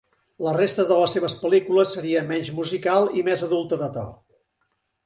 La 0.45 0.53
resta 0.55 0.85
de 0.91 0.97
les 1.01 1.13
seves 1.17 1.35
pel·lícules 1.43 1.93
seria 1.99 2.25
menys 2.33 2.51
musical 2.63 3.09
i 3.21 3.29
més 3.31 3.47
adulta 3.51 3.83
de 3.85 3.93
to. 4.01 4.11